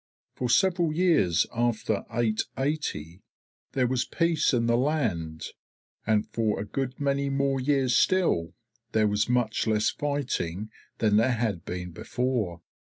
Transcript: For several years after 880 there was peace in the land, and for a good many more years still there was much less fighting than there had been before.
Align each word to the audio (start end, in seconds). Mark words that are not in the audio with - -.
For 0.33 0.49
several 0.49 0.91
years 0.91 1.45
after 1.55 2.05
880 2.11 3.21
there 3.73 3.85
was 3.85 4.03
peace 4.03 4.51
in 4.51 4.65
the 4.65 4.75
land, 4.75 5.43
and 6.07 6.27
for 6.33 6.59
a 6.59 6.65
good 6.65 6.99
many 6.99 7.29
more 7.29 7.59
years 7.59 7.95
still 7.95 8.55
there 8.93 9.05
was 9.07 9.29
much 9.29 9.67
less 9.67 9.91
fighting 9.91 10.71
than 10.97 11.17
there 11.17 11.33
had 11.33 11.65
been 11.65 11.91
before. 11.91 12.63